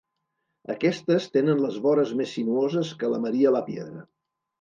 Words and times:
Aquestes 0.75 1.27
tenen 1.35 1.61
les 1.65 1.77
vores 1.83 2.13
més 2.21 2.33
sinuoses 2.37 2.95
que 3.03 3.11
la 3.13 3.21
Maria 3.27 3.53
Lapiedra. 3.57 4.03